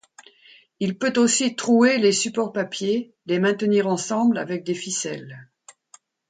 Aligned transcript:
Il 0.79 0.97
peut 0.97 1.13
aussi 1.17 1.55
trouer 1.55 1.99
les 1.99 2.11
supports 2.11 2.53
papier, 2.53 3.13
les 3.27 3.37
maintenir 3.37 3.85
ensemble 3.85 4.39
avec 4.39 4.63
des 4.63 4.73
ficelles. 4.73 5.47